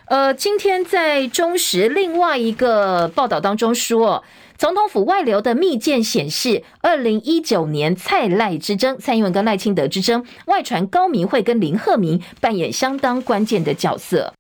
[0.06, 4.24] 呃，今天在中时另外一个报道当中说，
[4.62, 14.32] 总统府外流的密件显示，二零一九年蔡赖之争，蔡英文跟赖清德之争，外传高明慧跟林鹤明扮演相当关键的角色。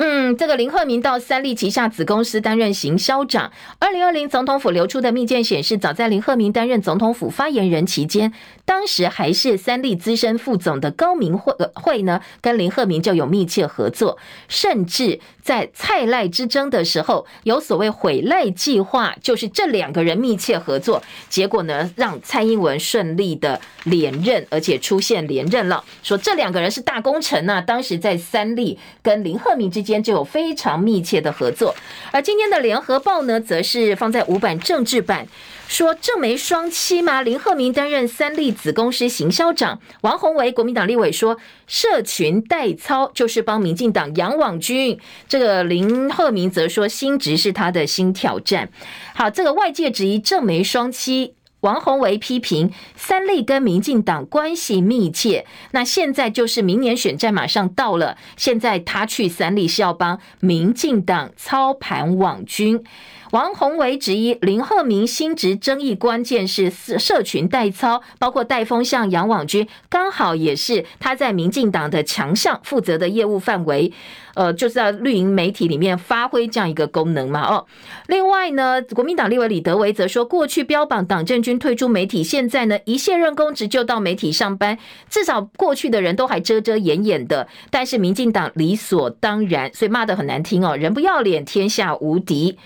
[0.00, 3.50] 嗯，这个林鹤明到三立旗下子公司担任行销长。
[3.80, 8.32] 二零二零总统府流出的密件显示，早在林鹤明担任总统府发言人期间，
[8.64, 25.82] 当时还是三立资深副总的高明慧慧呢，跟林鹤明就有密切合作，甚至在蔡赖之争的时候，有所谓毁赖计划，就是这两个人密切合作，结果呢，让蔡英文顺利的连任，而且出现连任了。
[26.04, 29.98] 说这两个人是大功臣呐、当时在三立跟林鹤明之间。
[30.08, 31.74] 就有非常密切的合作。
[32.12, 35.26] 而今天的联合报呢，则是放在五版政治版。
[35.66, 37.20] 说正媒双栖吗？
[37.20, 41.36] 林鹤明担任三立子公司行销长，王鸿薇国民党立委说，
[41.66, 44.98] 社群代操就是帮民进党养网军。
[45.28, 48.70] 这个林鹤明则说，新职是他的新挑战。
[49.14, 51.32] 好，这个外界质疑正媒双栖。
[51.60, 62.84] 王宏维批评三立跟民进党关系密切，那现在就是明年选战马上到了，现在他去三立是要帮民进党操盘网军。
[63.30, 73.92] 王鸿薇质疑林鹤明新职争议关键是社群代操，包括带风向杨网军，刚好也是他在民进党的强项负责的业务范围，
[74.34, 77.42] 呃，就是在绿营媒体里面发挥这样一个功能嘛。
[77.42, 77.66] 哦，
[78.06, 84.78] 另外呢，国民党立委李德维则说，过去标榜党政军退出媒体，现在呢一卸任公职就到媒体上班，
[85.10, 92.56] 至少过去的人都还遮遮掩掩的，但是民进党理所当然，所以骂得很难听哦，人不要脸，天下无敌。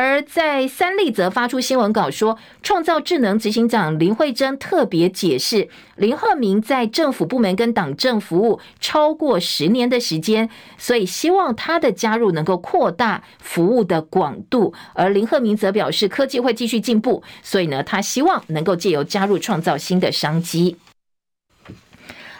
[0.00, 14.72] 而在三立则发出新闻稿说，创造智能执行长林慧珍特别解释，林鹤明在政府部门跟党政服务超过十年的时间，所以希望他的加入能够扩大服务的广度。
[14.94, 20.76] 而林鹤明则表示，科技会继续进步，所以呢，他希望能够借由加入创造新的商机。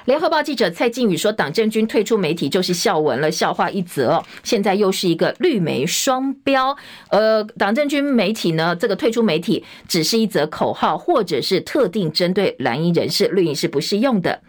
[0.08, 4.24] 联合报记者蔡靖宇说：“党政军退出媒体就是笑文了，笑话一则。
[4.42, 6.74] 现在又是一个绿媒双标。
[7.10, 14.40] 呃，党政军媒体呢，这个退出媒体只是一则口号，或者是特定针对蓝营人士，绿营是不适用的。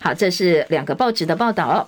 [0.00, 1.86] 好，这是两个报纸的报道。”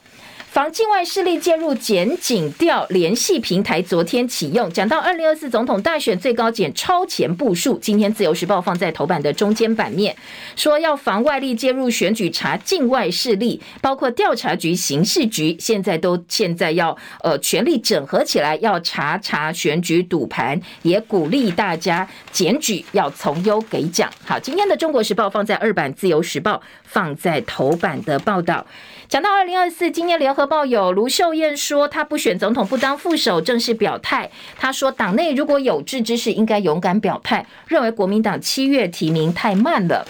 [0.57, 7.79] 防境外势力介入检警调联系平台昨天启用，讲到二零二四总统大选，最高检超前部署。
[7.79, 10.17] 今天自由时报放在头版的中间版面，
[10.57, 24.11] 说要防外力介入选举，查境外势力，包括调查局、刑事局，现在都现在要呃全力整合起来，要查查选举赌盘，也鼓励大家检举要从优给奖。
[24.25, 28.67] 好，今天的中国时报放在二版，自由时报放在头版的报道。
[29.09, 34.29] 讲到二零二四，今年联合报有卢秀燕说，她不选总统，不当副手，正式表态。
[34.59, 37.47] 她说，党内如果有志之士，应该勇敢表态。
[37.69, 40.05] 认为国民党七月提名太慢了。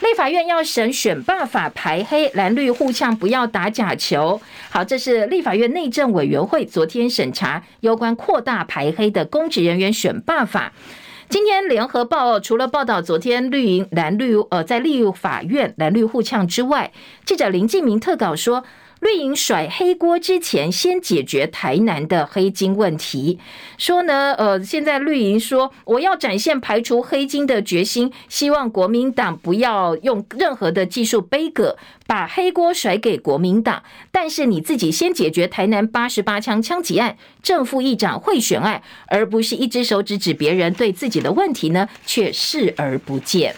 [0.00, 4.40] 立法院要审选罢法排黑，蓝绿互呛，不要打假球。
[4.70, 10.72] 好，这是立法院内政委员会昨天审查有关扩大排黑的公职人员选罢法。
[11.28, 16.92] 今天联合报除了报道昨天绿营蓝绿呃在立法院蓝绿互呛之外，
[17.24, 18.64] 记者林敬明特稿说。
[19.00, 23.38] 绿营甩黑锅之前，先解决台南的黑金问题。
[23.76, 31.76] 说呢，呃，现在绿营说我要展现排除黑金的决心，希望国民党不要用任何的技术杯葛，
[32.06, 33.82] 把黑锅甩给国民党。
[34.10, 43.54] 但是你自己先解决台南八十八枪枪击案、正副议长贿选案，而不是一只手指指别人，对自己的问题呢却视而不见。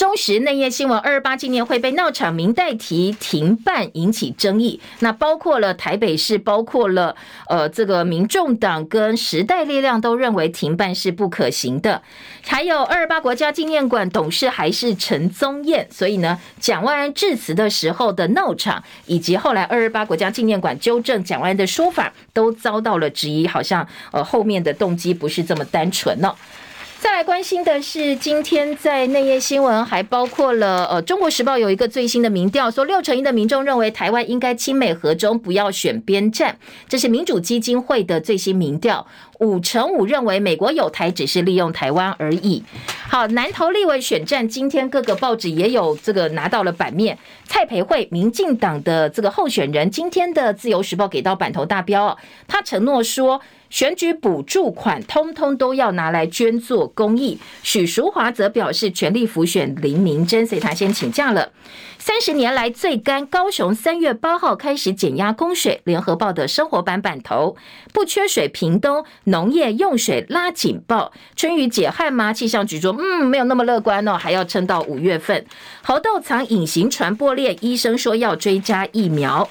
[0.00, 7.14] 中时内页新闻：二二八纪念会被闹场民代提停办引起争议，那包括了台北市，包括了
[7.50, 12.00] 呃这个民众党跟时代力量都认为停办是不可行的。
[12.46, 26.36] 还有二二八国家纪念馆董事还是陈宗彦，所以呢，蒋万安致辞的时候的闹场，以及后来二二八国家纪念馆纠正蒋万安的说法，都遭到了质疑，好像呃后面的动机不是这么单纯呢、哦。
[27.00, 36.58] 再来关心的是，今天在内页新闻还包括了，呃，《中国时报》有一个最新的民调，说六成一的民众认为台湾应该亲美和中，不要选边站。
[36.90, 39.06] 这是民主基金会的最新民调，
[39.40, 42.62] 五成五认为美国有台只是利用台湾而已。
[43.08, 47.18] 好，南投立委选战，今天各个报纸也有这个拿到了版面。
[47.44, 52.16] 蔡培慧，民进党的这个候选人，今天的《自由时报》给到版头大标，
[52.46, 53.40] 他承诺说。
[53.70, 57.38] 选举补助款通通都要拿来捐做公益。
[57.62, 61.52] 许淑华则表示全力辅选林明珍，所以他先请假了。
[62.00, 65.82] 三十年来最干，高雄三月八号开始减压供水。
[65.84, 67.58] 联合报的生活版版头
[67.92, 71.12] 不缺水，屏东农业用水拉警报。
[71.36, 72.32] 春雨解旱吗？
[72.32, 75.44] 气象局说，嗯，没有那么乐观哦，还要撑到五月份。
[75.82, 79.46] 猴痘藏隐形传播链，医生说要追加疫苗。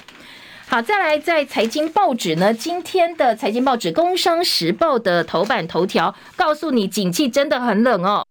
[0.65, 8.25] 好，再来在财经报纸呢，今天的财经报纸《工商时报》的头版头条告诉你，景气真的很冷哦。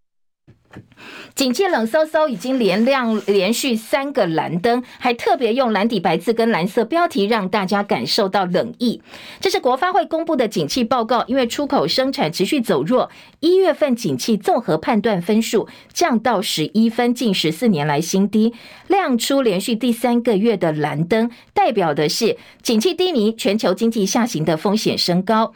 [1.34, 9.01] 景气冷飕飕，已经连亮连续三个蓝灯，还特别用蓝底白字跟蓝色标题，让大家感受到冷意。
[9.40, 18.55] 这是国发会公布的景气报告，因为出口生产持续走弱，一月份景气综合判断分数降到十一分，近十四年来新低，
[18.86, 25.53] 亮出连续第三个月的蓝灯，代表的是景气低迷，全球经济下行的风险升高。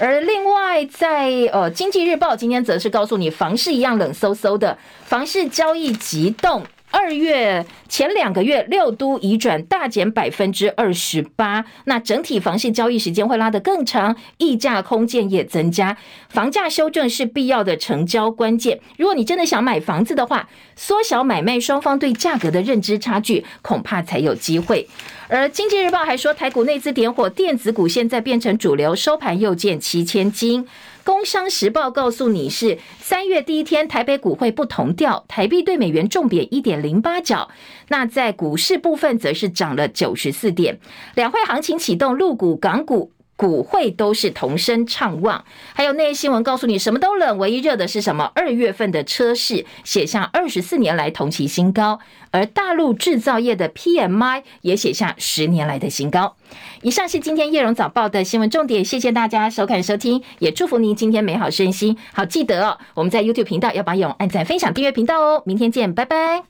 [0.00, 6.62] 而另外在，在呃，《经济日报》今天则是告诉你，房市一样冷飕飕的，房市交易急冻。
[6.90, 15.96] 二月前两个月六都移转大减百分之二十八，那整体房市交易时间会拉得更长，溢价空间也增加，
[16.28, 18.78] 房价修正是必要的成交关键。
[18.96, 24.88] 如果你真的想买房子的话，缩小买卖双方对价格的认知差距，恐怕才有机会。
[25.26, 30.64] 而经济日报还说，台股内资点火，电子股现在变成主流，收盘又见七千金。
[31.04, 37.50] 工商时报告诉你是三月第一天，台北股会不同调，台币对美元重贬一点零八角。
[37.88, 40.78] 那在股市部分，则是涨了九十四点。
[41.14, 43.12] 两会行情启动，陆股、港股。
[43.36, 48.30] 股汇都是同声唱旺，还有那些新闻告诉你什么都冷，唯一热的是什么？
[48.34, 51.98] 二月份的车市写下二十四年来同期新高，
[52.30, 56.36] 而大陆制造业的 PMI 也写下十年来的新高。
[56.82, 61.96] 以上是今天叶荣早报的新闻重点，谢谢大家收看收听，也祝福您今天美好身心。
[62.12, 65.42] 好，记得哦，我们在 YouTube 频道要把永按赞、分享、订阅频道哦。
[65.44, 66.44] 明天见，拜拜。